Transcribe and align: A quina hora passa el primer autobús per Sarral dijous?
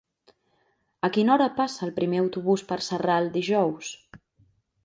A 1.07 1.09
quina 1.17 1.33
hora 1.33 1.47
passa 1.59 1.85
el 1.89 1.93
primer 1.99 2.21
autobús 2.23 2.65
per 2.73 2.81
Sarral 2.89 3.33
dijous? 3.37 3.93